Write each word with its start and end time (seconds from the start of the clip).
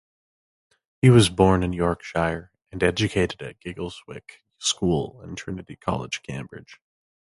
He 1.03 1.11
was 1.11 1.29
born 1.29 1.61
in 1.61 1.73
Yorkshire, 1.73 2.51
and 2.71 2.81
educated 2.81 3.43
at 3.43 3.59
Giggleswick 3.59 4.41
School 4.57 5.21
and 5.21 5.37
Trinity 5.37 5.75
College, 5.75 6.23
Cambridge. 6.23 6.79